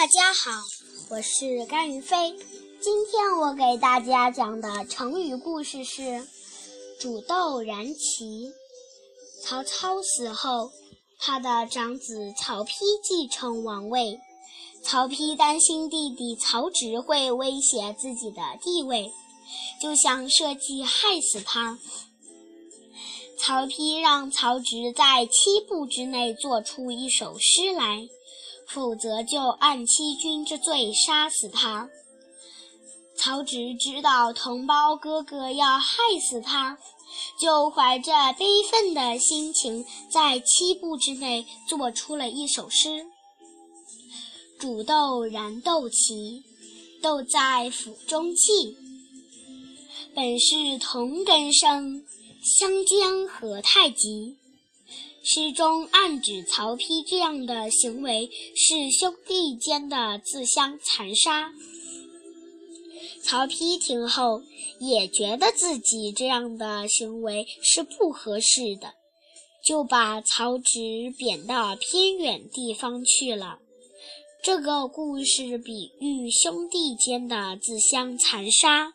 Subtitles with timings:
[0.00, 0.52] 大家好，
[1.10, 2.32] 我是甘云飞。
[2.80, 6.24] 今天我给大家讲的成语故事是
[7.00, 8.52] “煮豆燃萁”。
[9.42, 10.70] 曹操死后，
[11.18, 14.20] 他的长子曹丕继承王位。
[14.84, 19.10] 曹丕担心弟弟曹植会威胁自己的地位，
[19.82, 21.76] 就想设计害死他。
[23.36, 28.08] 曹丕让曹植在七步之内做出一首诗来。
[28.68, 31.88] 否则就按欺君之罪杀死他。
[33.16, 36.78] 曹植知道同胞哥哥要害死他，
[37.40, 43.04] 就怀着悲愤的心情，在七步之内做出了一首诗
[44.60, 46.42] ：“煮豆燃豆萁，
[47.02, 48.76] 豆在釜中泣。
[50.14, 52.04] 本是同根生，
[52.42, 54.36] 相煎何太急。”
[55.30, 61.52] 诗中暗指曹丕这样的行为是兄弟间的自相残杀。
[63.22, 64.42] 曹丕听后
[64.80, 68.94] 也觉得自己这样的行为是不合适的，
[69.62, 73.58] 就把曹植贬到偏远地方去了。
[74.42, 78.94] 这个故事比喻兄弟间的自相残杀。